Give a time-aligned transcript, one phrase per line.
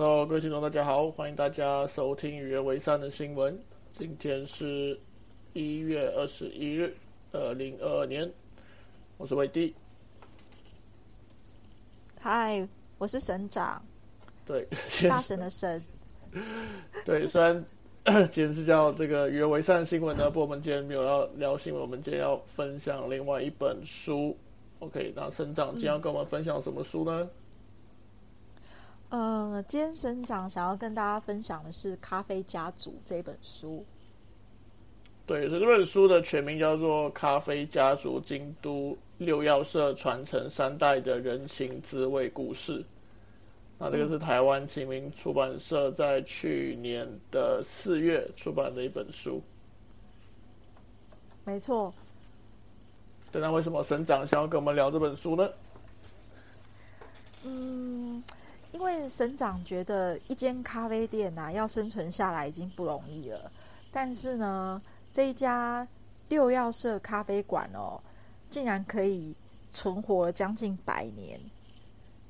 [0.00, 3.58] Hello，各位听众，大家好，欢迎大家收听《语言为善》的新闻。
[3.98, 4.96] 今天是
[5.54, 6.94] 一月二十一日，
[7.32, 8.32] 二零二二年，
[9.16, 9.74] 我是伟弟。
[12.20, 12.64] 嗨，
[12.98, 13.84] 我是省长。
[14.46, 14.64] 对，
[15.08, 15.82] 大神的神。
[17.04, 17.64] 对，虽然
[18.30, 24.36] 今天是叫这个“语言为善”新闻呢，不过我们今天没有要聊新闻，我们今天要分享另外一本书。
[24.78, 27.28] OK，那省长今天要跟我们分享什么书呢？
[29.10, 33.84] 呃，今天省长想要跟大家分享的是《咖啡家族》这本书。
[35.24, 42.80] 对，这本书的全名叫做《咖啡家族：京都六要社传承三代的人情滋味故事》。
[43.78, 49.40] 那这个是台湾启明出版社在去年的四月出版的一本书。
[51.44, 51.92] 没错。
[53.32, 55.48] 那为什么省长想要跟我们聊这本书呢？
[57.44, 58.22] 嗯。
[58.70, 63.52] 因省长觉得一间咖啡店呐要生存下来已经不容易了，
[63.92, 64.80] 但是呢，
[65.12, 65.86] 这一家
[66.30, 68.00] 六曜社咖啡馆哦，
[68.48, 69.36] 竟然可以
[69.70, 71.38] 存活了将近百年。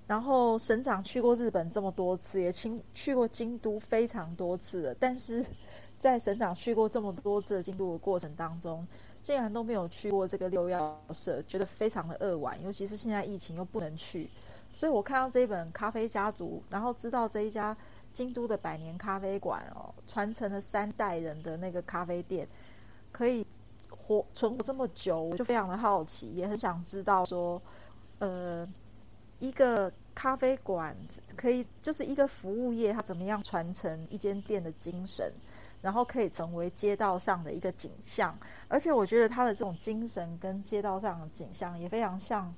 [0.09, 5.45] 然后省长去过日本这么多次，也亲去过京都非常多次了，但是
[6.01, 8.87] 在省长去过这么多次的京都的过程当中，
[9.23, 14.31] 竟然都没有去过这个六曜社，觉得非常的扼腕，尤其是现在疫情又不能去。
[14.72, 17.77] 所以我看到这一本《咖啡家族》，然后知道这一家
[18.12, 22.47] 京都的百年咖啡馆哦，传承了三代人的那个咖啡店，
[23.11, 23.44] 可以
[23.91, 27.61] 活存活这么久，我就非常的好奇，也很想知道说，
[28.20, 28.69] 呃，
[29.41, 30.96] 一个咖啡馆
[31.36, 35.33] 可以就是一个服务业，它怎么样传承一间店的精神，
[35.83, 38.36] 然后可以成为街道上的一个景象，
[38.69, 42.55] 而且我觉得它的这种精神跟街道上的景象也非常像。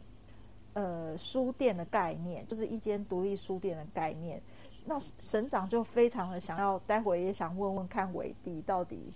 [0.73, 4.41] 呃，书店的概念就是一间独立书店的概念。
[4.87, 9.13] 那省长就非常的想要，待会也想问问看伟弟到底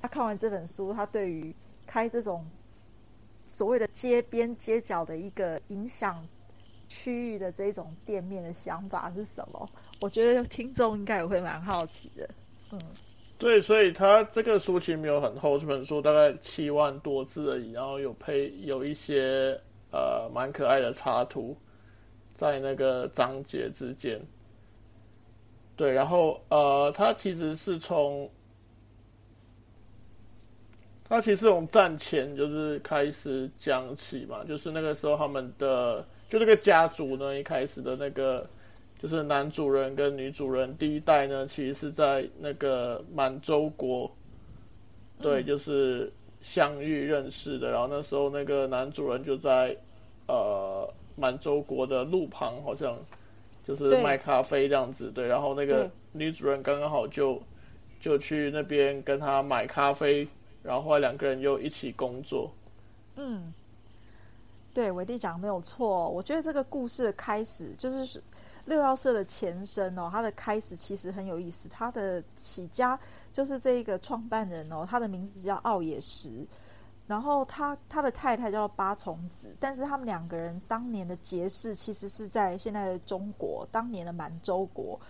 [0.00, 1.54] 他看完这本书，他对于
[1.86, 2.44] 开这种
[3.44, 6.26] 所谓的街边街角的一个影响
[6.88, 9.68] 区域的这种店面的想法是什么？
[10.00, 12.28] 我觉得听众应该也会蛮好奇的。
[12.72, 12.80] 嗯，
[13.38, 19.58] 对，所以他这个书其实没有很厚，这本书大概七万多字而已，然后有配有一些。
[19.92, 21.54] 呃，蛮可爱的插图，
[22.32, 24.18] 在那个章节之间。
[25.76, 28.30] 对，然后呃，它其实是从，
[31.04, 38.48] 它其实从战前就是开始讲起嘛，就是那个时候他们的就这个家族呢，一开始的那个
[38.98, 44.10] 就是男主人跟女主人第一代呢，其实是在那个满洲国，
[45.20, 46.10] 对，就是。
[46.42, 49.74] 相遇认识的，然后那时候那个男主人就在
[50.26, 52.98] 呃满洲国的路旁，好像
[53.62, 55.24] 就是卖咖啡这样子，对。
[55.26, 57.40] 然后那个女主人刚刚好就
[58.00, 60.26] 就去那边跟他买咖啡，
[60.64, 62.52] 然后后来两个人又一起工作。
[63.14, 63.54] 嗯，
[64.74, 66.08] 对，伟弟讲没有错。
[66.10, 68.20] 我觉得这个故事的开始就是
[68.64, 72.98] 六幺社的前身哦，它的开始其实很有意思，它的起家。
[73.32, 76.46] 就是这一个创办人哦，他的名字叫奥野石，
[77.06, 85.00] 然后他他的太太叫八重子，但是他们两个人当年的结识其实是在现在的中国，当年的满洲国。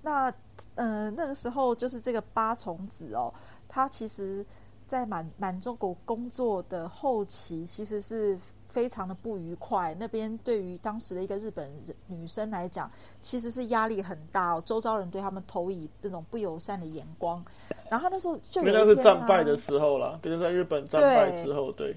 [0.00, 0.32] 那
[0.76, 3.32] 呃那个时候就是这个八重子哦，
[3.68, 4.46] 他其实
[4.86, 8.38] 在满满洲国工作的后期其实是。
[8.72, 11.70] 非常的不愉快，那边对于当时的一个日本
[12.06, 12.90] 女生来讲，
[13.20, 14.62] 其实是压力很大哦。
[14.64, 17.44] 周遭人对他们投以那种不友善的眼光。
[17.90, 21.94] 然后那时候就因为那是战败的时候了，就是在日本战败之后，对，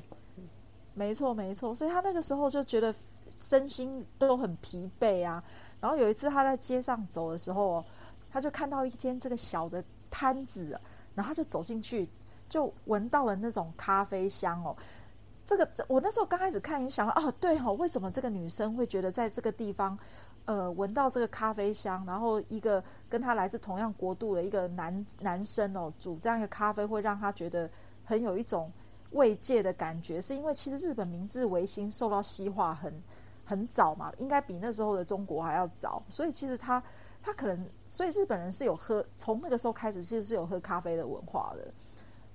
[0.93, 1.73] 没错没错。
[1.73, 2.93] 所以他那个时候就觉得
[3.37, 5.41] 身心都很疲惫啊。
[5.79, 7.83] 然后有一次他在街上走的时候，
[8.29, 9.81] 他就看到一间这个小的
[10.11, 10.77] 摊子，
[11.13, 12.09] 然后他就走进去，
[12.49, 14.75] 就闻到了那种咖啡香哦。
[15.45, 19.97] 这个我那时候刚开始看，也想到哦，对哈，为什么这个女生会觉得在这个地方，
[20.45, 27.69] 呃，闻到这个咖啡香，然后一个跟她来自同样国度的一个男男生哦，煮这样一个咖啡，会让她觉得
[28.03, 28.71] 很有一种
[29.11, 32.91] 慰藉的感觉，是因为其实日本明治维新受到西化很
[33.45, 36.81] 很早嘛，应该比那时候的中国还要早，所以其实他
[37.21, 41.71] 他可能，所以日本人是有喝，从那个时候开始其实是有喝咖啡的文化的。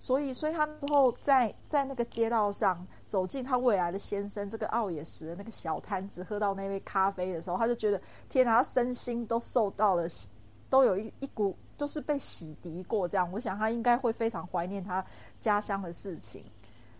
[0.01, 8.01] 所以，所以他之后在在那个街道上走进他未来的先生这个奥野石的那个小摊子，喝到那杯咖啡的时候，他就觉得
[8.31, 10.09] 天哪，他身心都受到了，
[10.71, 13.07] 都有一一股就是被洗涤过。
[13.07, 15.05] 这样，我想他应该会非常怀念他
[15.39, 16.43] 家乡的事情。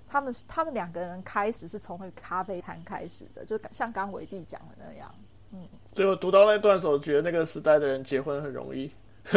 [0.07, 5.11] 他们他们两个人开始是从那个咖啡摊开始的，就像刚伟弟讲的那样。
[5.53, 8.93] 嗯，所以我读到那段时候，觉得那个时代的人结婚很容易。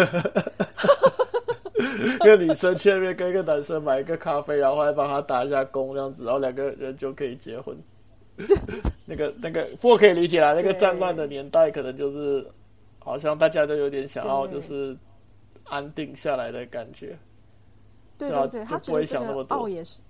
[2.15, 7.77] 一个女生去那边跟一个男生买一个咖啡，然后还帮他打一下工，这样子，然后两个人就可以结婚。
[9.05, 12.45] 那个那个，不过可以理解啦，那个战乱的年代，可能就是
[12.99, 14.97] 好像大家都有点想要就是
[15.65, 17.17] 安定下来的感觉。
[18.17, 20.01] 对对对，他不会想那么多奥也是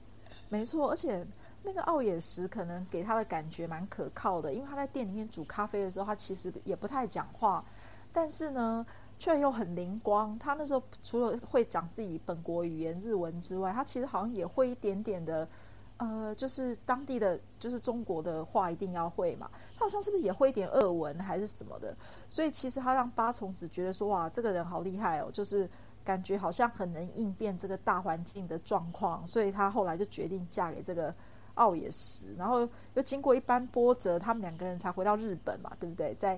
[0.50, 1.26] 没错，而且
[1.64, 7.64] 那个奥野石可能给他的感觉蛮可靠的，因为他在店里面煮咖啡的时候，他其实也不太讲话，
[8.12, 8.86] 但是呢。
[9.24, 10.38] 却又很灵光。
[10.38, 15.48] 他那时候除了会讲自己本国语言日文之外，他其实好像也会一点点的，
[15.96, 19.50] 呃，就是当地的，就是中国的话一定要会嘛。
[19.78, 21.96] 他好像是不是也会一点俄文还是什么的？
[22.28, 25.70] 所以其实他让八重子觉得说，哇，这个人好厉害哦，就是
[26.04, 29.25] 感觉好像很能应变这个大环境的状况。
[29.25, 31.16] 所以他后来就决定嫁给这个
[31.54, 36.14] 奥野石，然后又经过一番波折，他们两个人才回到日本嘛，对不对？
[36.16, 36.38] 在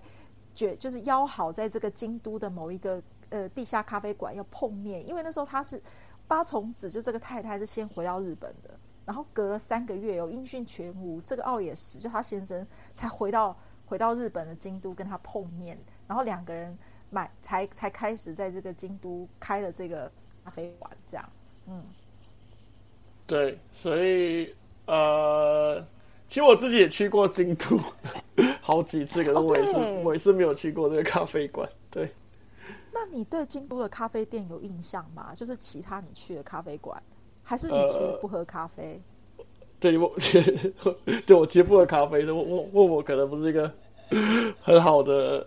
[0.55, 5.79] 就是邀好在这个京都的某一个呃地下咖啡馆要碰面，因为那时候他是
[6.27, 8.69] 八重子，就这个太太是先回到日本的，
[9.05, 13.55] 然后隔了三个月有音讯全无，这个奥野石就他先生才回到
[13.85, 16.77] 回到日本的京都跟他碰面，然后两个人
[17.09, 20.09] 买才才开始在这个京都开了这个
[20.45, 21.29] 咖啡馆，这样，
[21.67, 21.83] 嗯，
[23.27, 24.55] 对，所以
[24.85, 25.85] 呃。
[26.27, 27.79] 其实我自己也去过京都
[28.59, 29.71] 好几次，可是我也是
[30.03, 31.69] 我也是没有去过这个咖啡馆。
[31.89, 32.09] 对，
[32.91, 35.33] 那你对京都的咖啡店有印象吗？
[35.35, 37.01] 就是其他你去的咖啡馆，
[37.43, 38.99] 还是你其实不喝咖啡？
[39.79, 40.11] 对我，
[41.27, 42.25] 对我其实不喝咖啡。
[42.31, 43.71] 我我问我可能不是一个
[44.61, 45.45] 很好的，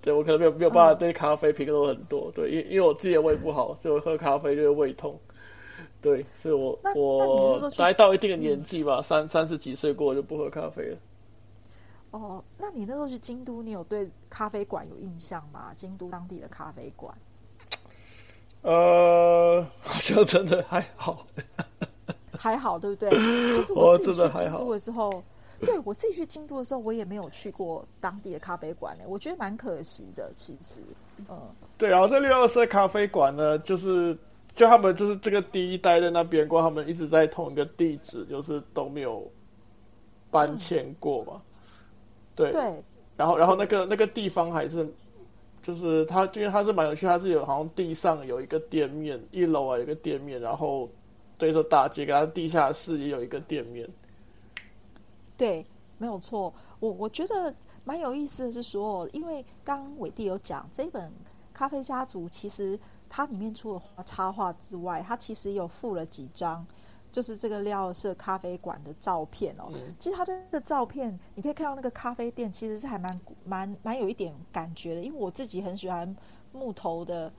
[0.00, 2.30] 对我可能没有没有办法对咖啡评论很多。
[2.34, 5.18] 对，因因为我自己的胃不好，所以我喝咖啡就会胃痛。
[6.02, 10.98] 对，所以我我来到一定的年纪吧，三三十几岁过就不喝咖啡了。
[12.10, 15.72] 哦，那你那时候去京都，你有对咖啡馆有印象吗？
[15.76, 17.16] 京都当地的咖啡馆？
[18.62, 21.24] 呃，好像真的还好，
[22.36, 23.08] 还好，对不对？
[23.54, 25.22] 其实我自己去京都的时候，
[25.60, 29.04] 对我自己去京都的时候，我也没有去过当地的咖啡馆呢。
[29.06, 30.80] 我觉得蛮可惜的，其实，
[31.28, 31.38] 嗯，
[31.78, 31.88] 对。
[31.88, 34.18] 然后这六二四咖啡馆呢，就是。
[34.54, 39.26] 就他们就是这个第一代在那边过，他们一直在同一个地址，就是都没有
[40.30, 41.40] 搬迁过嘛。
[42.34, 42.52] 对。
[42.52, 42.84] 对。
[43.16, 44.86] 然后，然后那个那个地方还是，
[45.62, 50.90] 就是它，因为它是蛮有趣，它是有好像地上有一个店面，一楼啊有一个店面，然后
[51.38, 53.88] 对着大街，跟它地下室也有一个店面。
[55.36, 55.64] 对，
[55.96, 56.52] 没有错。
[56.78, 61.08] 我我觉得蛮有意思的是说，因为刚伟弟有讲这本
[61.54, 62.78] 《咖啡家族》，其实。
[63.14, 66.66] 它里面除了插画之外，它其实有附了几张，
[67.12, 69.70] 就是这个廖色咖啡馆的照片哦。
[69.98, 76.16] 其实它的个照片，你可以看到那个咖啡店其实是还蛮蛮蛮有一点感觉的，因为我自己很喜欢
[76.52, 77.30] 木头的，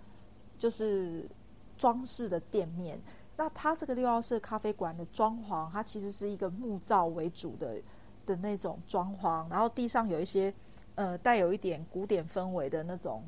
[0.60, 1.28] 就是
[1.76, 3.02] 装饰的店面。
[3.36, 7.82] 那它这个六号色咖啡馆的装潢，它其实是一个木造为主的
[8.28, 10.54] 的那种装潢，然后地上有一些
[10.94, 13.24] 呃带有一点古典氛围的那种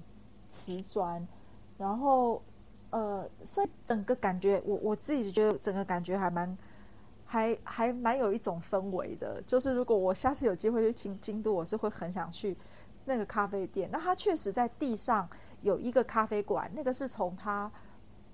[0.52, 1.28] 瓷砖。
[1.78, 2.42] 然后，
[2.90, 6.58] 呃，所以整个感觉，我我自己觉得整个感觉还蛮，
[7.26, 9.42] 还还蛮有一种氛围的。
[9.46, 12.56] 就是如果我下次有机会去京京都，我是会很想去
[13.04, 13.90] 那个咖啡店。
[13.92, 15.30] 那他确实在地上
[15.62, 17.70] 有一个咖啡馆，那个是从他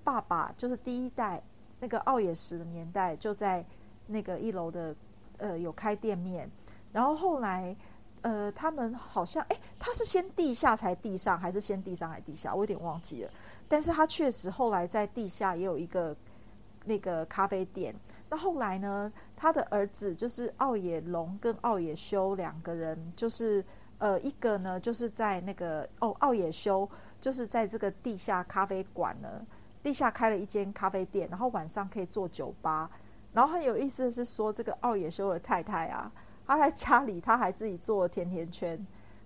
[0.04, 1.42] 爸爸就是第一代
[1.80, 3.64] 那个奥野石的年代就在
[4.06, 4.94] 那个一楼的
[5.38, 6.48] 呃有开店面，
[6.92, 7.76] 然后后来。
[8.22, 12.54] 呃，他们好像，哎，他是先地下才地上，还是先地上还地下？
[12.54, 13.30] 我有点忘记了。
[13.68, 16.16] 但是他确实后来在地下也有一个
[16.84, 17.94] 那个咖啡店。
[18.28, 23.64] 那后来呢，他的儿子就是奥野龙跟奥野修两个人，就是
[23.98, 26.88] 呃，一个呢就是在那个哦，奥野修
[27.20, 29.44] 就是在这个地下咖啡馆呢，
[29.82, 32.88] 地下开了一间咖啡店，然后晚上可以做酒吧。
[33.32, 36.12] 然后很有意思的是说，这个奥野修的太太啊。
[36.46, 38.78] 他在家里，他还自己做甜甜圈，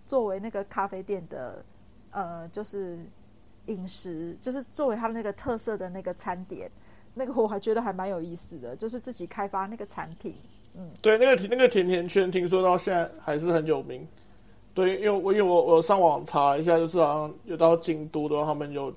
[0.06, 1.64] 作为那个咖啡店的
[2.10, 2.98] 呃，就是
[3.66, 6.70] 饮食，就是作为他那个特色的那个餐点。
[7.18, 10.34] 那个我还觉得还蛮有意思的，就是自己开发那个产品。
[10.74, 14.06] 嗯，对，那个那个甜甜圈，听说到现在还是很有名。
[14.74, 18.94] 对，因为我因为我我上网查一下，就是好像有到京都的话，他们有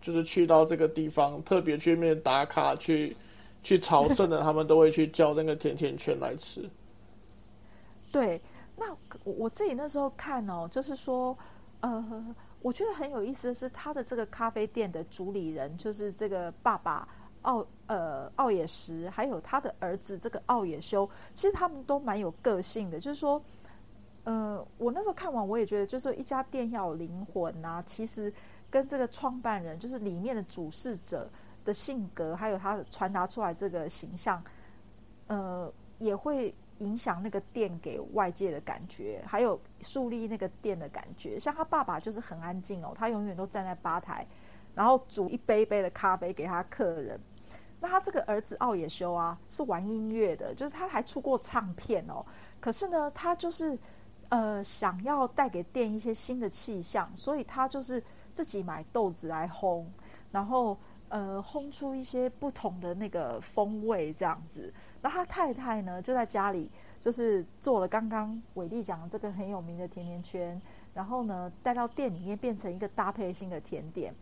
[0.00, 3.16] 就是去到这个地方，特别去那边打卡去
[3.64, 6.70] 去朝圣的，他们都会去叫那个甜甜圈来吃。
[8.12, 8.40] 对，
[8.76, 8.92] 那
[9.24, 11.36] 我我自己那时候看哦，就是说，
[11.80, 17.08] 呃，我觉得很有意思的是，他的这个咖啡店的主理人，就是这个爸爸
[17.40, 23.00] 奥呃奥野石，还有他的儿子这个奥野修，其实他们都蛮有个性的。
[23.00, 23.42] 就是说，
[24.24, 28.32] 呃，我那时候看完，我也觉得，就是一家店要有灵魂啊，其实
[28.70, 31.30] 跟这个创办人，就是里面的主事者
[31.64, 34.42] 的性格，还有他传达出来这个形象，
[35.28, 41.38] 呃，也会影响那个店给外界的感觉，还有树立那个店的感觉。
[41.38, 44.26] 像他爸爸就是很安静哦，他永远都站在吧台，
[44.74, 47.18] 然后煮一杯杯的咖啡给他客人。
[47.80, 52.24] 那他这个儿子奥野修啊，是玩音乐的，就是他还出过唱片哦。
[52.60, 53.76] 可是呢，他就是
[54.28, 59.84] 呃想要带给店一些新的气象，所以他就是自己买豆子来烘，
[60.30, 60.78] 然后
[61.12, 64.72] 呃烘出一些不同的那个风味这样子。
[65.02, 70.60] 那他太太呢，就在家里就是做了刚刚伟丽讲的这个很有名的甜甜圈，
[70.94, 74.14] 然后呢带到店里面变成一个搭配性的甜点。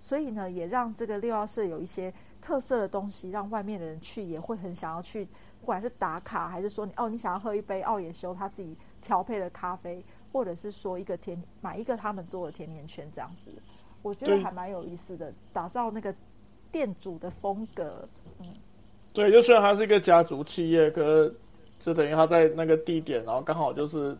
[0.00, 5.24] 所以呢，也让这个六幺社有一些特色的东西，让外面的人去也会很想要去，
[5.60, 13.50] 不管是打卡还是说你哦，你想要喝一杯奥野修他自己调配的咖啡，或者是说一个甜买一个他们做的甜甜圈这样子，
[14.02, 16.14] 我觉得还蛮有意思的，打造那个
[16.74, 18.08] 店主的风格。
[18.40, 18.46] 嗯，
[19.12, 21.34] 对，就虽然它是一个家族企业，可是
[21.78, 24.16] 就等于他在那个地点，然后刚好就是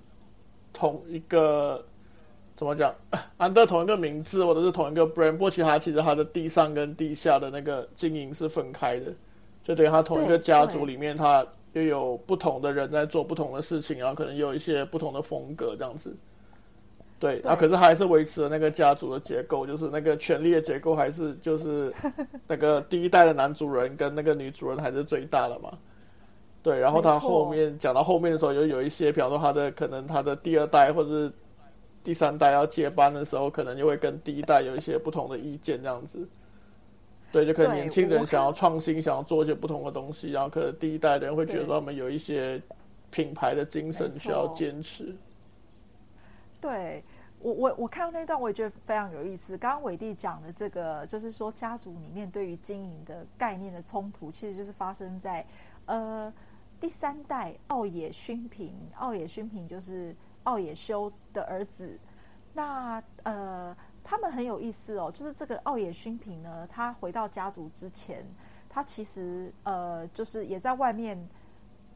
[0.72, 1.84] 同一个。
[2.56, 2.94] 怎么讲？
[3.36, 9.12] 安德同一个名字，或者是同一个 brand，不过其他其实它的地上跟地下的那个经营是分开的，
[9.64, 16.16] 就等于它同一个家族里面，它又有不同的人在做不同的事情，然后可能有一些不同的风格这样子。
[17.24, 21.90] 对，那可是还是维持了那个家族的结构，就是那个权力的结构还是 就是
[22.46, 25.78] 那个第一代的男主人跟那个女主人还是最大的嘛。
[26.62, 31.32] 对，然后他后面讲到后面的时候，又有一些，比方说他的可能他的第二代或者是。
[32.02, 36.28] 第三代要接班的时候，可能就会跟第一代有一些不同的意见，这样子。
[37.32, 42.60] 对，就可能年轻人想要创新，想要做一些不同的东西，然后可能第一代的人会觉得说他们有一些
[43.10, 45.16] 品牌的精神需要坚持。
[46.60, 47.02] 对
[47.44, 49.56] 我，我我看到那段，我也觉得非常有意思。
[49.58, 55.46] 刚刚伟弟讲的这个，就是说家族里面对于经营的概念的冲突，其实就是发生在
[55.84, 56.32] 呃
[56.80, 60.16] 第三代奥野勋平，奥野勋平就是。
[60.44, 61.98] 奥野修的儿子，
[62.52, 65.10] 那呃，他们很有意思哦。
[65.10, 68.22] 就是这个奥野勋平呢，他回到家族之前，
[68.68, 71.18] 他其实呃，就是也在外面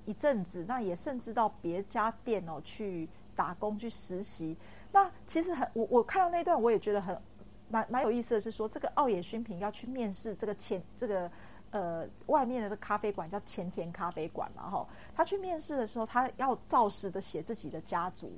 [0.06, 4.56] 一阵子，那也甚至到别家店哦去打工去实习。
[4.92, 7.20] 那其实很，我我看到那段，我也觉得很
[7.68, 11.30] 蛮蛮有意思的是说，这个奥野勋平要去面试这个前这个。
[11.70, 14.88] 呃，外面的咖啡馆叫前田咖啡馆嘛，哈。
[15.14, 18.32] 他去面试的时候，他要照实的写自己的家族，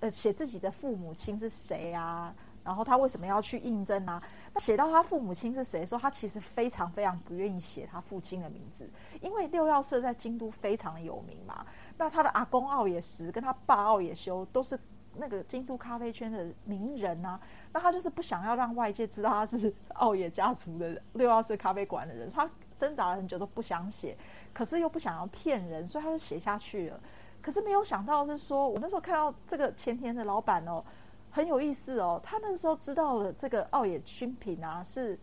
[0.00, 2.34] 呃，写自己的父母亲是谁啊？
[2.62, 4.22] 然后他为什么要去应征啊？
[4.52, 8.86] 那写到他父母亲是谁的时候，他其实非常非常不愿意写他父亲的名字，
[9.22, 11.64] 因为六曜社在京都非常的有名嘛。
[11.96, 14.78] 那他的阿公奥野石跟他爸奥野修都是
[15.16, 17.40] 那个京都咖啡圈的名人啊。
[17.72, 22.48] 那他就是不想要让外界知道他是奥野家族的六曜社咖啡馆的人，他。
[22.76, 24.16] 挣扎了很久都不想写，
[24.52, 26.98] 可是又不想要骗人，所以他就写下去了。
[27.40, 30.84] 可是没有想到是说，我那时候看到这个前田的老板哦，
[31.30, 32.20] 很有意思哦。
[32.20, 35.16] 他那时候知道了这个奥野勋平啊是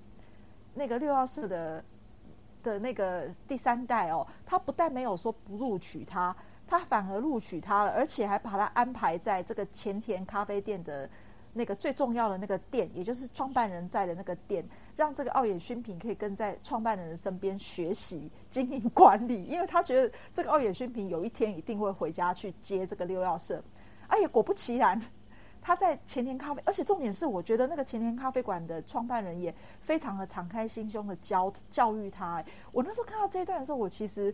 [0.73, 1.83] 那个六幺四的
[2.63, 6.33] 的那个第三代哦，他不但没有说不录取他，
[6.71, 11.09] 他反而录取他了，而且还把他安排在这个前田咖啡店的。
[11.53, 23.61] 那个最重要的那个店，也就是创办人在的那个店，让这个奥野勋平可以跟在创办人的身边学习经营管理，因为他觉得这个奥野勋平有一天一定会回家去接这个六曜社。
[24.07, 25.01] 哎呀，果不其然，
[25.61, 32.41] 他在前田咖啡，而且重点是，我觉得那个前田咖啡馆的创办人也非常的敞开心胸的教教育他。
[32.71, 34.33] 我那时候看到这一段的时候，我其实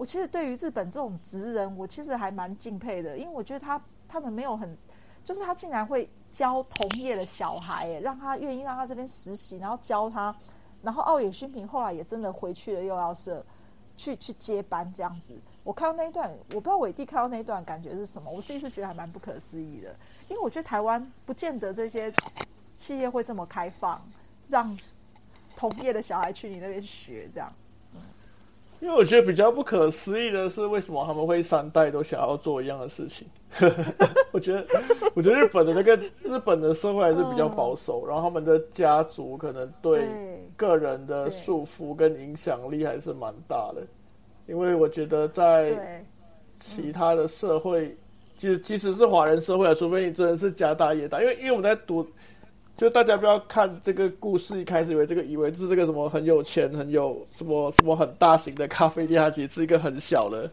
[0.00, 3.78] 我其实对于日本这种职人，我其实还蛮敬佩的，因为我觉得他
[4.08, 4.74] 他们没有很。
[5.22, 10.34] 就是他竟然会教同业的小孩，让他愿意让他这边实习，然后教他，
[10.80, 13.44] 然后奥野勋平后来也真的回去了幼儿社，
[13.94, 15.38] 去去接班这样子。
[15.64, 19.94] 我看到那一段，我不知道伟弟看到那一段感觉是什么，我自己是觉得还蛮不可思议的，
[20.28, 22.10] 因为我觉得台湾不见得这些
[22.78, 24.02] 企业会这么开放，
[24.48, 24.74] 让
[25.54, 27.52] 同业的小孩去你那边学这样。
[28.80, 33.28] 因为我觉得比较不可思议的是，为什么他们会三代都想要做一样的事情？
[34.32, 34.66] 我觉得，
[35.14, 40.08] 我觉得日本的那个日本的社会还是比较保守，然后他们的家族可能对
[40.56, 43.82] 个人的束缚跟影响力还是蛮大的。
[44.46, 46.02] 因为我觉得在
[46.54, 47.94] 其他的社会，
[48.36, 52.06] 即使即使是华人社会啊，除非你真的是家大业大，因为因为我们在读。
[52.80, 60.50] 就大家不要看这个故事，一开始以为这个以为是这个什么很有钱、很有什么什么很大型的咖啡店，它其实是一个很小的、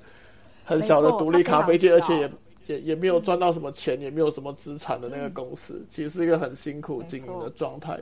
[0.65, 2.31] 很小的独立咖啡店，而且也
[2.65, 7.97] 也也没有赚到什么钱，也没有什么资产的那个公司，其实是一个很辛苦经营的状态。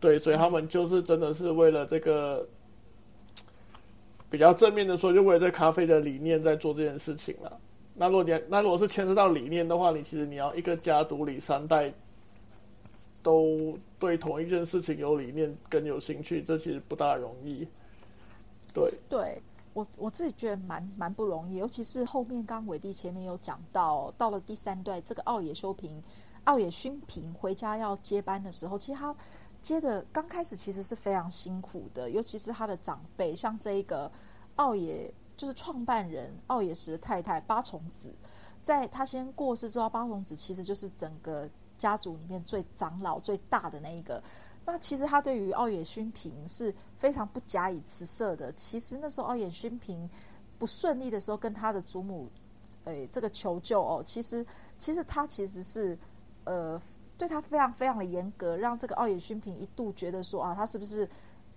[0.00, 2.48] 对，所以他们就是真的是为了这个
[4.30, 7.52] 比较正面的说，就为了这咖啡的理念在做这件事情了。
[7.94, 11.92] 那如果你那如果是牵涉到理念的话，你其实你要一个家族里三代
[13.22, 17.66] 都对同一件事情有理念跟有兴趣，这其实不大容易。
[18.74, 26.02] 对，对我我自己觉得蛮蛮不容易，尤其是后面刚伟弟前面有讲到，到了第三段这个奥野修平、
[26.44, 29.14] 奥野勋平回家要接班的时候，其实他。
[29.62, 34.10] 接的刚开始其实是非常辛苦的，尤其是他的长辈，像这一个
[34.56, 38.12] 奥野，就是创办人奥野石的太太八重子，
[38.64, 41.48] 在他先过世之后，八重子其实就是整个
[41.82, 44.22] 家族里面最长老最大的那一个。
[44.64, 48.52] 那其实他对于奥野勋平是非常不假以辞色的。
[48.52, 50.08] 其实那时候奥野勋平
[50.58, 52.30] 不顺利的时候，跟他的祖母，
[52.84, 54.46] 诶，这个求救哦，其实
[54.78, 55.98] 其实他其实是
[56.44, 56.80] 呃。
[57.18, 61.08] 对他非常非常的严格，让这个奥野勋平一度觉得说啊，他是不是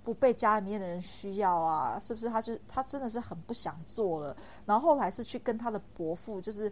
[0.04, 1.98] 不被家里面的人需要啊？
[1.98, 4.36] 是不是他就他真的是很不想做了？
[4.64, 6.72] 然后后来是去跟他的伯父，就是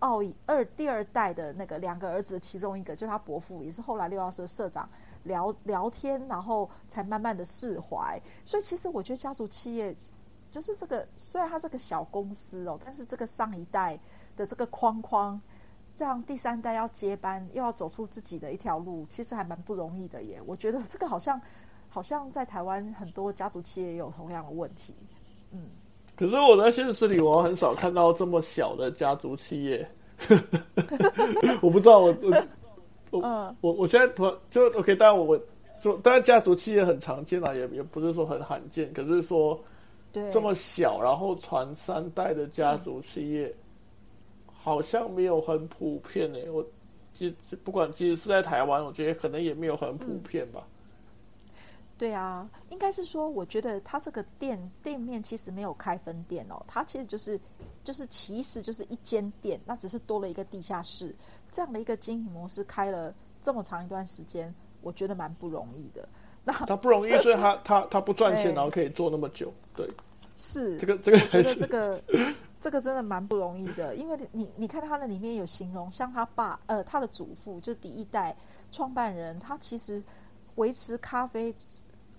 [0.00, 4.86] 奥二第二代的那个两个儿子的其中一个，就是他伯父，也是后来六幺社社长
[5.22, 8.20] 聊聊天，然后才慢慢的释怀。
[8.44, 9.96] 所以其实我觉得家族企业
[10.50, 13.98] 就是这个，虽然它是个小公司哦，但是这个上一代
[14.36, 15.40] 的这个框框。
[15.96, 20.40] 这样第三代要接班，又要走出自己的一条路，其实还蛮不容易的耶。
[20.46, 21.38] 我觉得这个好像，
[21.90, 24.94] 好像在台湾很多家族企业也有同样的问题。
[25.50, 25.68] 嗯，
[26.20, 29.88] 可是我在现实里，我很少看到这么小的家族企业。
[31.62, 32.44] 我不知道，我我
[33.10, 35.40] 我我我现在突然就 OK，当然我
[35.82, 39.58] 就当然家族企业很常见啊，也也不是说很罕见，可是说
[40.12, 43.50] 对这么小，然后传三代的家族企业。
[44.62, 46.62] 好像没有很普遍诶，我
[47.14, 47.34] 即
[47.64, 50.60] 不管即使是在台湾，我觉得可能也没有很普遍吧。
[52.00, 57.38] 对啊，应该是说，我觉得他这个店店面其实没有开分店哦，它其实就是
[57.84, 61.14] 就是其实就是一间店，那只是多了一个地下室
[61.52, 66.08] 这样的一个经营模式，开了这么长一段时间，我觉得蛮不容易的。
[66.42, 69.86] 那他不容易，所以他他他不赚钱，然后可以做那么久，对，
[70.36, 72.02] 是这个这个才是这个。
[72.62, 78.36] 这个真的蛮不容易的，因为你你看他的里面有形容，像他爸呃他的祖父就是第一代
[78.70, 80.02] 创办人，他其实
[80.56, 81.54] 维持咖啡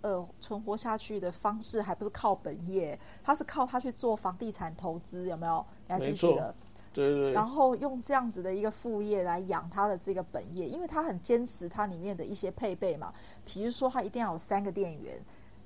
[0.02, 5.66] 呃存活下去的方式还不是靠本业，他是靠他去做房地产投资，有没有？
[5.88, 6.56] 你还记不记得？
[6.94, 7.32] 对对对。
[7.32, 13.14] 然后用这样子的一个副业来养他的这个本业，因为他很坚持他里面的一些配备嘛，
[13.46, 15.20] 比如说他一定要有三个店员，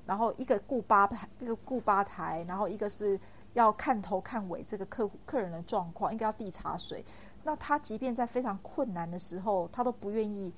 [0.06, 3.20] 然后一个顾吧台，一个顾吧台，然后一个是。
[3.56, 7.02] 要看头看尾这个客户客人的状况，应该要递茶水。
[7.42, 10.54] 那他即便在非常困难的时候，他都不愿意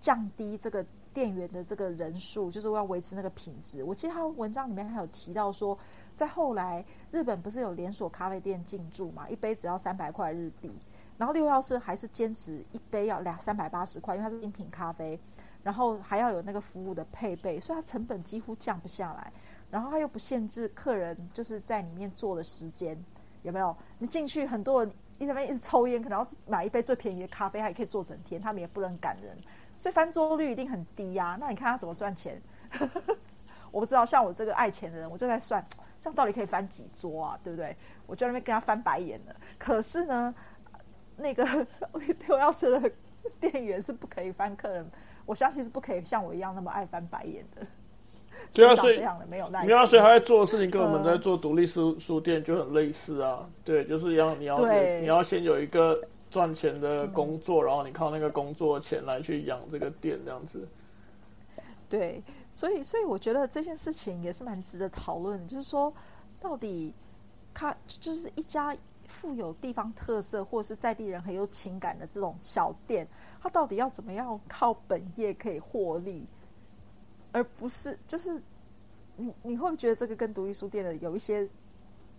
[0.00, 3.82] 降低这个店员的这个人数，就是要维持那个品质。
[3.82, 5.76] 我记得他文章里面还有提到说，
[6.14, 10.74] 在后来日本不是有连锁咖啡店进驻嘛，一杯只要三百块日币，
[11.18, 15.18] 然后六幺四还是坚持一杯要两三百八十块，因为它是精品咖啡，
[15.62, 19.32] 然后还要有那个服务的配备，所以它成本几乎降不下来。
[19.70, 23.00] 然后他又不限制客人就是在里面坐的时间，
[23.42, 23.76] 有没有？
[24.00, 29.38] 你进去很多人一直在一直抽烟，可能要买一杯最便宜的咖啡，还可以坐整天，他们也不能赶人，
[29.80, 31.38] 所以翻桌率一定很低呀。
[31.40, 32.38] 那你看他怎么赚钱？
[33.72, 35.64] 我不知道，像我这个爱钱的人，我就在算，
[35.98, 37.40] 这样到底可以翻几桌啊？
[37.42, 37.74] 对不对？
[38.06, 39.34] 我就在那边跟他翻白眼了。
[39.56, 40.34] 可是呢，
[41.16, 41.66] 那个
[42.26, 42.92] 六幺四的
[43.40, 44.86] 店员是不可以翻客人，
[45.24, 47.66] 我相信是不可以像我一样那么爱翻白眼的。
[48.52, 48.98] 对啊，所以
[49.30, 53.48] 没有，没有，所以他在做的事情跟我们在做独立书书店就很类似啊。
[53.64, 54.58] 对，就是要你要
[55.00, 55.98] 你要先有一个
[56.30, 60.66] 赚钱的工作，然后你靠那个工作钱来去养这个店，这样子。
[61.88, 65.92] 对，所以所以我觉得这件事情也是蛮值得讨论，就是说
[66.38, 66.94] 到底，
[67.52, 68.76] 他就是一家
[69.08, 73.04] 富有地方特色或者是在地人很有情感的这种小店，
[73.42, 76.24] 它到底要怎么样靠本业可以获利？
[77.32, 78.40] 而不是，就是
[79.16, 81.48] 你你会不会觉得这个跟独立书店的有一些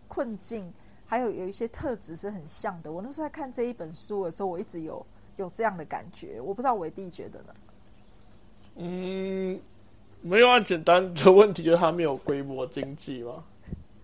[0.10, 0.70] 困境，
[1.12, 2.90] 还有有一些特质是很像的？
[2.90, 6.40] 我那时候在看这一本书的时候，我一直有有这样的感觉。
[6.40, 7.54] 我不知道伟弟觉得呢？
[8.78, 9.60] 嗯，
[10.22, 13.44] 没有啊简单的问题，就是他没有规模经济嘛。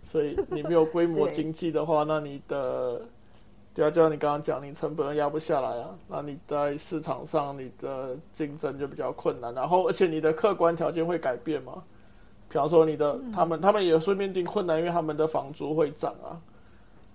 [0.04, 3.02] 所以你没有规模经济的话，那你的。
[3.74, 9.54] 对啊，就像你刚刚讲，你成本压不下来啊，那你在市场上你的竞争就比较困难。
[9.54, 11.82] 然后，而且你的客观条件会改变嘛？
[12.50, 16.42] 比方说，你的他们他们也会面临困难，因为他们的房租会涨啊，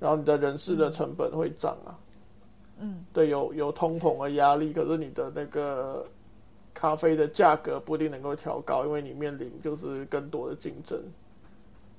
[0.03, 1.97] 然后你的人事的成本会涨啊。
[2.79, 6.05] 嗯，对，有有通膨的压力，可是你的那个
[6.75, 11.01] 咖啡的价格不一定能够调高，因为你面临就是更多的竞争。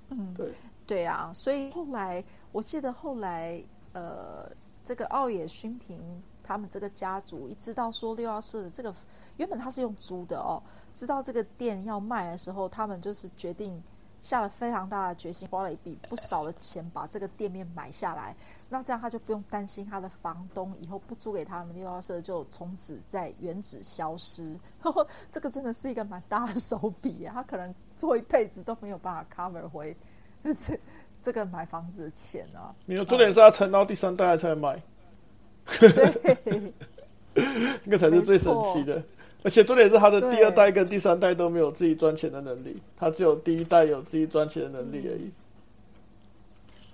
[0.10, 0.52] 嗯，对，
[0.86, 3.64] 对啊，所以后来我记得后来
[3.94, 4.52] 呃，
[4.84, 6.02] 这个奥野勋平
[6.44, 8.94] 他们这个家族一知道说六幺四的这个
[9.38, 10.62] 原本他是用租的哦，
[10.94, 13.82] 知道这个店要卖的时候，他们就是决定
[14.24, 18.36] 下了非常大的决心，花了一笔不少的钱把这个店面买下来。
[18.70, 24.58] 那这样他就不用担心他的房东以后不租给他们六幺社就从此在原址消失。
[24.80, 29.96] 呵 呵这个真的是一个蛮大的手笔啊，他可能做一辈子都没有办法 cover 回
[30.58, 30.80] 这
[31.22, 32.74] 这个买房子的钱啊。
[32.86, 34.82] 没有，重点是他撑到第三代才买，
[35.66, 36.74] 对，
[37.84, 39.04] 那个才是最神奇的。
[39.44, 45.32] 而且重点是他的第二代跟第三代都没有自己赚钱的能力，他只有第一代有自己赚钱的能力而已。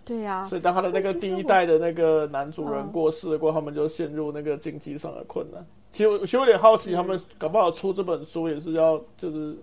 [0.03, 5.63] 对呀、所以当他的那个第一代的那个男主人过世过，他们就陷入那个经济上的困难。
[5.91, 9.55] 其实我其实有点好奇，他们搞不好出这本书也是要就是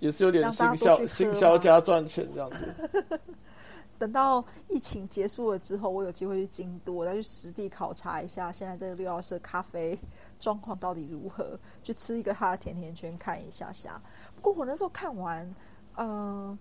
[0.00, 3.18] 也是有点行销行销加赚钱这样子。
[4.00, 9.96] 等到疫情结束了之后，我有机会去京都，我再去实地考察一下现在这个六幺社咖啡
[10.38, 14.00] 状况到底如何，去吃一个他的甜甜圈看一下下。
[14.36, 15.54] 不过我那时候看完，
[15.96, 16.58] 嗯、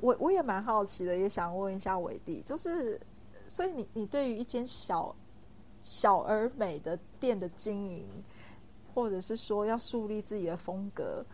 [0.00, 3.00] 我我也蛮好奇的，也想问一下伟弟，就是
[3.48, 5.14] 所以你你对于一间小
[5.82, 8.06] 小而美的店的经营，
[8.94, 11.24] 或者是说要树立自己的风格，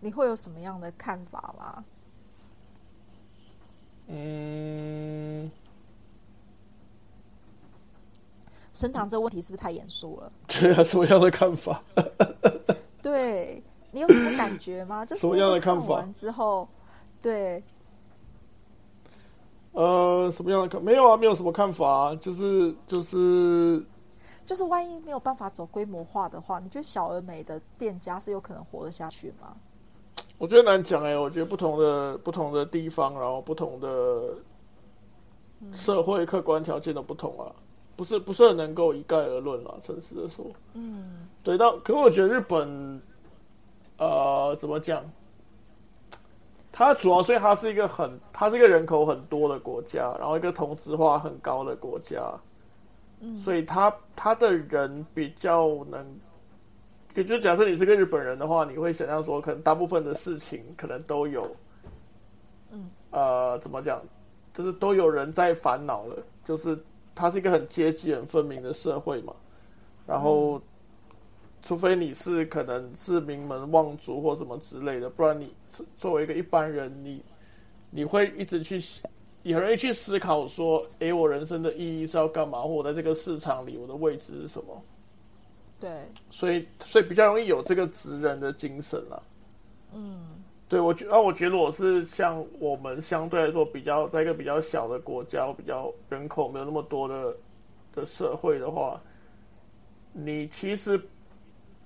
[0.00, 1.84] 你会有什么样的看法吗？
[4.12, 5.50] 嗯，
[8.72, 10.32] 升堂这个问题是不是太严肃了？
[10.46, 11.82] 对啊，什么样的看法？
[13.02, 15.04] 对你有什么感觉吗？
[15.06, 16.68] 就是什么样的看法完之后，
[17.20, 17.62] 对，
[19.72, 20.82] 呃，什么样的看？
[20.82, 23.84] 没有啊，没有什么看法啊，就是就是
[24.46, 29.56] 就是万一没有办法走规模化的话，你觉得小而美的店家是有可能活得下去吗？
[30.38, 34.34] 我觉得难讲哎、我觉得不同的不同的地方，然后不同的
[35.72, 37.52] 社会客观条件都不同啊，
[38.00, 39.74] 不是不是很能够一概而论啦。
[39.82, 41.28] 诚实的说，嗯。
[41.44, 43.02] 对，但可是我觉得日本，
[43.98, 45.04] 呃，怎么讲？
[46.72, 52.32] 它主要所以它是一个很，它是一个人口很多的国家，然后一个同质化很高的国家，
[53.20, 56.02] 嗯，所以它它的人比较能，
[57.12, 61.54] 就就假设你是个日本人的话，你会想象说，可能大部分的事情可能都有，
[62.70, 64.00] 嗯，呃，怎么讲，
[64.54, 66.78] 就是都有人在烦恼了，就是
[67.14, 69.34] 它是一个很阶级很分明的社会嘛，
[70.06, 70.60] 然后。
[71.62, 75.52] 除非你是可能是名门望族或什么之类的，不然你
[75.94, 77.22] 作为一个一般人，你
[77.90, 78.80] 你会一直去，
[79.42, 84.82] 你很容易去思考说，诶，我人生的意义是要干嘛，或我在这个市场里我的位置是什么？
[85.78, 89.22] 对，所以所以比较容易有这个职人的精神啦。
[89.92, 90.29] 嗯
[90.70, 97.36] 对我觉，啊，我觉得我是像我们相对来说比较在一个比较小的国家，比较人口没有那么多的
[97.92, 98.98] 的社会的话，
[100.14, 100.98] 你其实。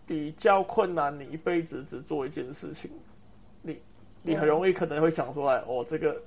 [0.06, 2.90] 比较困难，你一辈子只做一件事情，
[3.62, 3.80] 你
[4.20, 6.20] 你很容易可能会想出来，哦，这个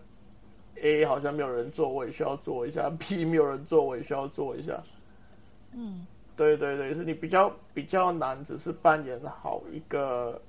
[0.82, 4.82] A 好像没有人做，我也需要做一下；B 没有人做，我也需要做一下。
[5.74, 10.42] 嗯，对对对，是你比较比较难，只是扮演好一个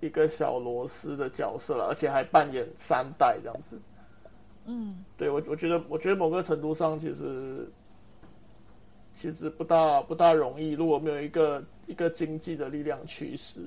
[0.00, 3.80] 一个小螺丝的角色了，而且还扮演三代这样子。
[4.66, 7.68] 嗯，对我我觉得我觉得某个程度上其实
[9.14, 11.62] 其实不大不大容易，如果没有一个。
[11.88, 13.62] 一个经济的力量驱使，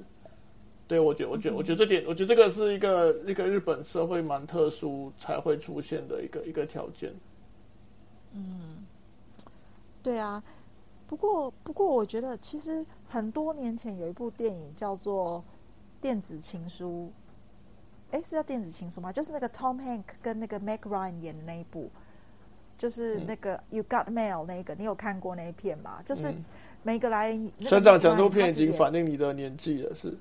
[0.87, 7.11] 对我觉得，我觉得，我觉得这点，我觉得这个是一个一个日本社会蛮特殊才会出现的一个一个条件。
[8.31, 8.85] 嗯，
[10.03, 10.43] 对啊。
[11.07, 15.39] 不过，不过，我觉得其实很多年前有一部电影叫做
[16.01, 17.11] 《电子情书》，
[18.15, 19.13] 哎，是叫《电子情书》吗？
[19.13, 21.89] 就是那个 Tom Hank 跟那个 Meg Ryan 演的那一部，
[22.77, 26.01] 就是那个 You Got Mail 那个，你有看过那一片吗？
[26.05, 26.29] 就是。
[26.29, 26.43] 嗯
[26.83, 30.17] 每个来，省长讲这部片已经反映你的年纪了，是。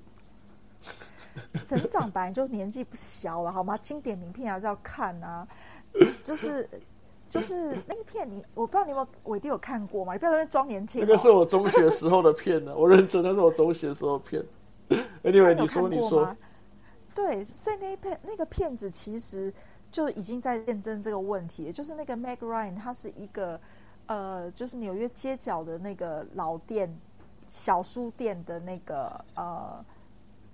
[1.56, 3.78] 省长本来就年纪不小了，好吗？
[3.78, 5.48] 经典名片还是要看啊。
[6.22, 6.68] 就是
[7.30, 10.12] 就是那一片你，你我不知道你有没有我一定有看过嘛？
[10.12, 11.06] 你不要在那装年轻、哦。
[11.08, 14.44] 那个是我中学时候的片呢，我认真，那是我中学时候的片。
[15.24, 16.36] Anyway，你说你说。
[17.14, 19.52] 对，所以那一片那个片子其实
[19.90, 23.60] 就已经在验证这个问题，就是那个 Meg Ryan，他是一个。
[24.06, 26.92] 呃，就是纽约街角的那个老店、
[27.46, 29.84] 小书店的那个呃，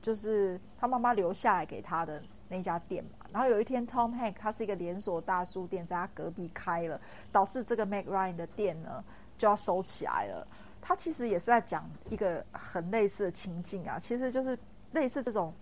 [0.02, 3.26] 就是他妈妈留下来给他的那家店嘛。
[3.32, 7.00] 然后有一天，Tom Hank 他是一个连锁大书店，在他隔壁开了，
[7.32, 9.02] 导致这个 Meg Ryan 的店呢
[9.38, 10.46] 就要收起来了。
[10.88, 14.56] 他其实也是在讲一个很类似的情境啊，其实就是
[14.92, 15.52] 类似这种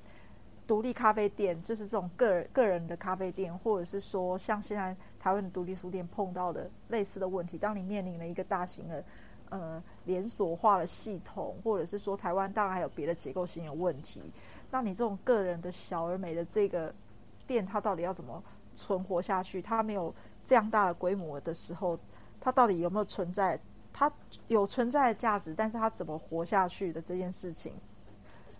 [0.66, 7.56] 独立咖啡店，就是这种个人个人的咖啡店，或者是说像现在台湾的独立书店碰到的类似的问题。
[7.56, 9.02] 当你面临了一个大型的
[9.48, 14.20] 呃连锁化的系统，或者是说台湾当然还有别的结构性的问题，
[14.70, 16.94] 那你这种个人的小而美的这个
[17.46, 19.62] 店，它到底要怎么存活下去？
[19.62, 21.98] 它没有这样大的规模的时候，
[22.38, 23.58] 它到底有没有存在？
[23.96, 24.11] 它
[24.48, 27.72] 有存在的价值，但是它怎么活下去的这件事情，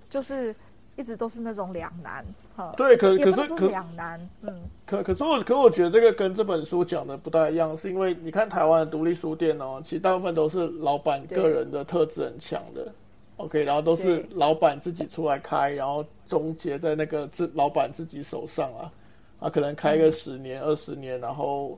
[0.09, 0.55] 就是
[0.95, 2.73] 一直都是那种两难哈。
[2.77, 4.63] 对，可可是可两难，嗯。
[4.87, 12.95] 可可是我可我觉得这个跟这本书讲的不太一样，是因为你看台湾的独立书店哦，其实大部分都是老板个人的特质很强的
[13.39, 18.93] ，OK，然后都是老板自己出来开，然后终结在那个自老板自己手上啊，
[19.41, 21.77] 啊，可能开个十年二十年，然后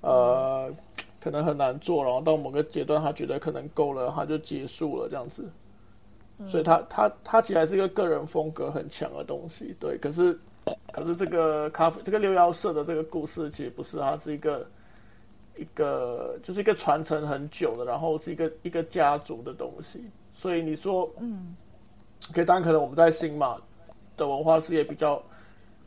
[0.00, 0.72] 呃。
[1.22, 5.48] 可能很难做，然后到某个阶段，他觉得可能够了，他就结束了这样子。
[6.48, 9.96] 所以，他他他其实还是一个个人风格很强的东西，对。
[9.98, 10.36] 可是，
[10.92, 14.66] 可是这个咖啡，这个六幺社的这个故事，其实不是，它是一个
[15.56, 20.02] 一个就是一个传承很久的，然后是一个一个家族的东西。
[20.34, 21.54] 所以你说，嗯，
[22.34, 23.56] 可以，当然可能我们在新马
[24.16, 25.22] 的文化事业比较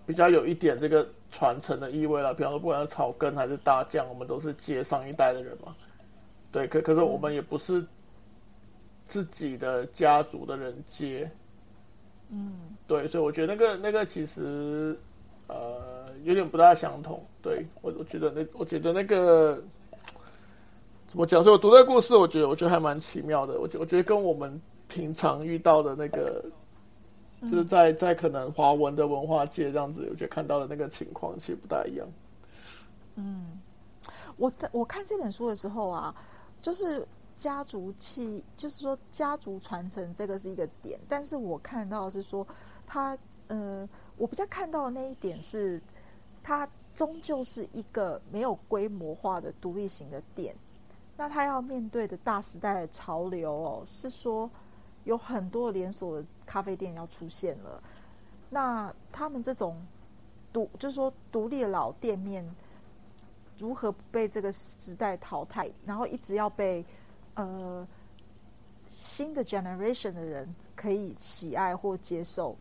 [0.06, 1.08] 比较有一点这个。
[1.32, 5.76] 传承的意味了，比方说不管是草根还是大将，我们都是接上一代的人嘛。
[6.50, 7.86] 对，可可是我们也不是
[9.04, 11.30] 自己的家族的人接。
[12.30, 12.54] 嗯，
[12.88, 14.98] 对，所以我觉得那个那个其实
[15.48, 17.22] 呃有点不大相同。
[17.41, 19.62] 对我我觉得那我觉得那个
[21.08, 21.44] 怎么讲？
[21.44, 23.60] 说我读这个故事，我觉得我觉得还蛮奇妙的。
[23.60, 26.46] 我觉我觉得跟我们平常遇到的那个。
[27.49, 32.08] 就是在在可能华文的文化界这样子，我觉得看到的那个情况其实不大一样。
[33.15, 33.60] 嗯，
[34.38, 36.15] 我我看这本书的时候啊，
[36.62, 42.45] 就是家族气，就是说家族传承这个是一个点，但是我看到是说，
[42.86, 45.81] 他呃，我比较看到的那一点是，
[46.43, 50.55] 它终究是一个没有规模化的独立型的店，
[51.15, 54.49] 那他要面对的大时代的潮流哦，是说。
[55.06, 57.82] 有很多连锁的咖啡店要出现了，
[58.50, 59.80] 那他们这种
[60.52, 62.44] 独，就是说独立的老店面，
[63.58, 66.84] 如何不被这个时代淘汰，然后一直要被
[67.36, 67.88] 呃
[68.88, 72.56] 新的 generation 的人可以喜爱或接受？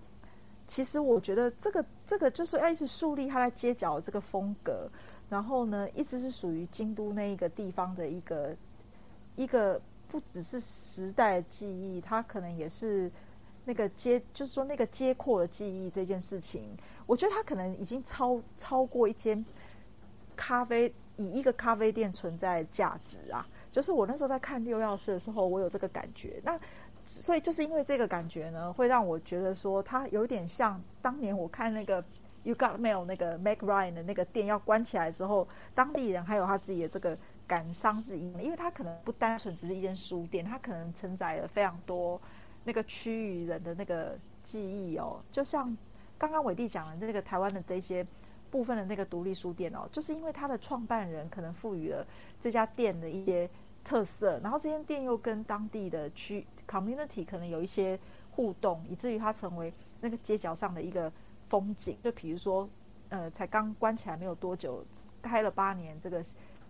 [0.66, 4.86] 其实我觉得这个这个就是要一直树立他在街角这个风格，
[5.30, 8.54] 然后呢，一直是属于京都那一个地方的一个
[9.34, 9.80] 一个。
[10.14, 13.10] 不只是时代记忆，它可能也是
[13.64, 16.70] 那个接，就是说那个接阔的记忆这件事情。
[17.04, 19.44] 我觉得它可能已经超超过一间
[20.36, 23.44] 咖啡，以一个咖啡店存在价值啊。
[23.72, 26.40] 就是我那时候在看六钥匙的时候，我有这个感觉。
[26.44, 26.56] 那
[27.04, 31.96] 所以就是因为这个感觉呢，会让我觉得说，它有点像当年我看那个
[32.44, 37.18] You Got Mail 那个 Mac Ryan 的那个店要关起来的时候，当地人还有他自己的这个。
[37.46, 42.20] 感伤是因为，因为它可能不单纯只是一间书店，它可能承载了非常多
[42.64, 45.20] 那个区域人的那个记忆哦。
[45.30, 45.76] 就像
[46.16, 48.06] 刚刚伟弟讲的，这个台湾的这些
[48.50, 52.06] 部分的那个独立书店哦，就是因为它的创办人可能赋予了
[52.40, 53.48] 这家店的一些
[53.84, 57.98] 特色，然后这间店又跟当地的区 community 可能有一些
[58.30, 61.12] 互动，以至于它成为那个街角上的一个
[61.50, 61.98] 风景。
[62.02, 62.66] 就比如说，
[63.10, 64.82] 呃，才刚关起来没有多久，
[65.20, 66.24] 开了八年这个。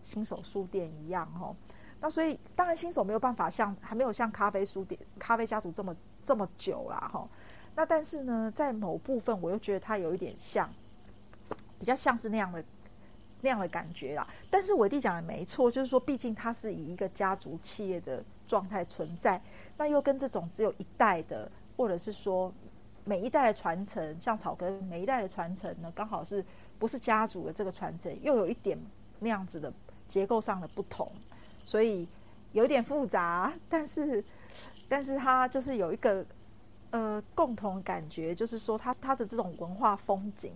[0.04, 1.52] 新手书店一样哈，
[1.98, 7.26] 那所以当然新手没有办法像还没有像咖啡书店、咖啡家族这么这么久啦哈。
[7.74, 10.70] 那但是呢，在某部分我又觉得它有一点像，
[11.78, 12.62] 比较像是那样的
[13.40, 14.24] 那样的感觉啦。
[14.50, 19.40] 但是伟弟讲的没错，就是说毕竟它是以一个家族企业的状态存在，
[19.76, 22.52] 那又跟这种只有一代的，或者是说
[23.04, 26.44] 每一代的传承，像草根每一代的传承呢，刚好是
[26.78, 28.78] 不是家族的这个传承，又有一点
[29.18, 29.72] 那样子的。
[30.06, 31.10] 结构上的不同，
[31.64, 32.06] 所以
[32.52, 34.22] 有点复杂，但是，
[34.88, 36.24] 但是它就是有一个
[36.90, 40.52] 呃共同感觉，就是说它它的这种文化风景，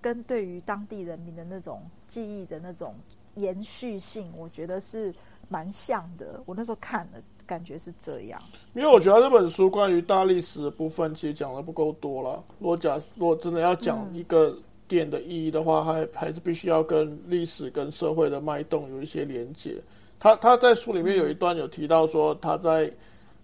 [0.00, 2.94] 跟对于当地人民的那种记忆的那种
[3.34, 5.14] 延续性，我觉得是
[5.48, 6.40] 蛮像的。
[6.46, 8.40] 我那时候看了，感觉是这样。
[8.74, 12.44] 因为我觉得这本书关于大历史的部分，其实讲的不够多了。
[12.58, 14.56] 如果假如果真的要讲一个。
[14.92, 19.76] 店的意义的话，还还是必须要跟历史跟社会的脉动有一些连接。
[20.20, 22.92] 他他在书里面有一段有提到说，他在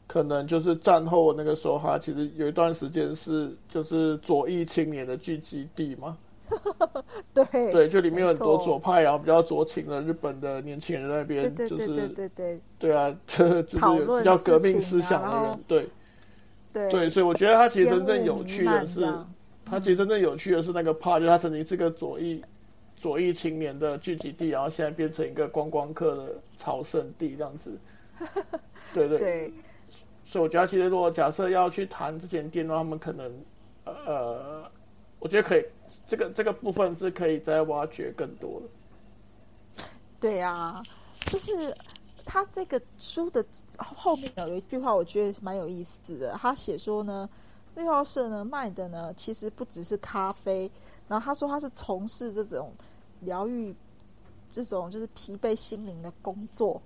[0.07, 6.19] 可能就是战后那个时候，他其实有一段时间是就是左翼青年的聚集地嘛。
[7.33, 15.89] 对对，就里面有很多左派，然后比较左倾的日本的年轻人在那对边，就对对对是对对对啊，这 就是比较革命思想的人，对
[16.73, 19.07] 对对，所以我觉得他其实真正有趣的是
[19.71, 22.43] 他其实真正有趣的是那个 part，就是他曾经是个左翼
[22.97, 27.79] 左翼青年的聚集地，然后现在变成一个观光客的朝圣地这样子。
[28.93, 29.53] 对对，对
[30.25, 33.33] 所以我觉得其实如果假设要去谈这间店的话，他们可能
[33.85, 34.71] 呃，
[35.19, 35.65] 我觉得可以，
[36.07, 39.85] 这个这个部分是可以再挖掘更多的。
[40.21, 40.83] 对啊，
[41.27, 41.75] 就是
[42.25, 43.45] 他这个书的
[43.77, 46.33] 后面有一句话，我觉得蛮有意思的。
[46.33, 47.29] 他写说呢，
[47.79, 50.71] 六号社呢卖的呢其实不只是咖啡，
[51.07, 52.73] 然后他说他是从事这种
[53.21, 53.75] 疗愈
[54.51, 56.83] 这种就是疲惫心灵的工作。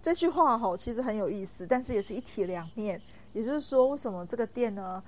[0.00, 3.00] 这句话吼其实很有意思，但是也是一体两面。
[3.32, 5.02] 也就是说，为什么这个店呢，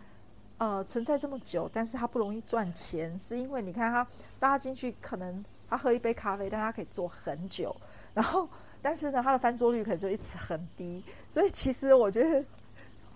[0.59, 4.07] 呃，存在这么久，但是它不容易赚钱，是因为你看他
[4.39, 7.75] 大家进去可能他喝一杯咖啡，但他可以坐很久，
[8.13, 8.47] 然后
[8.83, 11.03] 但是呢，他的翻桌率可能就一直很低。
[11.29, 12.45] 所以其实我觉得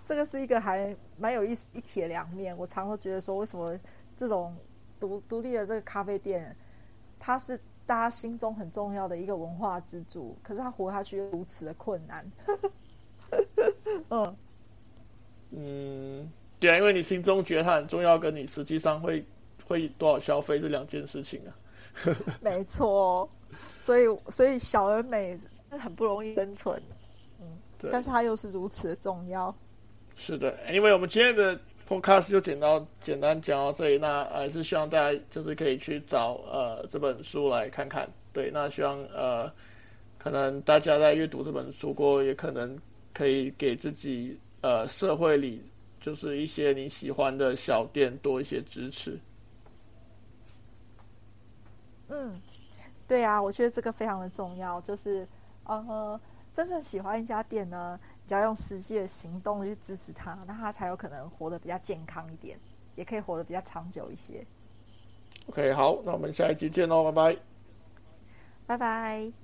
[0.04, 2.56] 这个是一个还蛮有意思一体两面。
[2.56, 3.78] 我常常觉得说，为什么
[4.16, 4.56] 这种
[5.00, 6.56] 独独立的这个咖啡店，
[7.18, 12.30] 它是大家心中很重要的一个文化支柱，可是它活下去又如此的困难。
[14.10, 14.36] 嗯，
[15.50, 19.26] 嗯，对啊，因为你心中觉得它很重要，跟你实际上会
[19.66, 21.56] 会多少消费是两件事情啊。
[22.40, 23.28] 没错。
[23.80, 25.46] 所以，所以小而美是
[25.78, 26.82] 很不容易生存，
[27.40, 27.46] 嗯，
[27.92, 29.54] 但是它又是如此的重要。
[30.16, 38.08] 是的，因为我们今天的 podcast 就简到简单讲到这里，那还是希望大家就是可以去找呃这本书来看看。
[38.32, 39.50] 对，那希望呃
[40.18, 42.78] 可能大家在阅读这本书过后，也可能
[43.12, 45.62] 可以给自己呃社会里
[46.00, 49.18] 就是一些你喜欢的小店多一些支持。
[52.08, 52.40] 嗯，
[53.08, 55.26] 对啊，我觉得这个非常的重要，就是
[55.64, 56.20] 呃，
[56.52, 62.58] 真正喜欢一家店呢，要用实际的行动去支持他，那他才有可能活得比较健康一点，
[62.94, 64.46] 也可以活得比较长久一些。
[65.48, 67.40] OK，好，那我们下一集见喽，拜拜。
[68.66, 69.43] 拜拜。